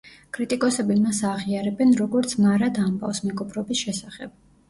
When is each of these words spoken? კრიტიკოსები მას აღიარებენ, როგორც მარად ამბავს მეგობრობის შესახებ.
კრიტიკოსები 0.35 0.95
მას 1.01 1.19
აღიარებენ, 1.31 1.93
როგორც 2.01 2.35
მარად 2.45 2.81
ამბავს 2.87 3.23
მეგობრობის 3.29 3.85
შესახებ. 3.87 4.35